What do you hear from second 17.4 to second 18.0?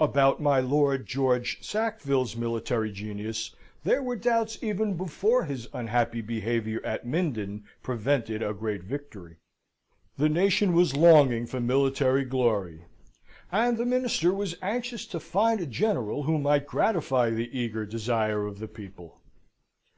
eager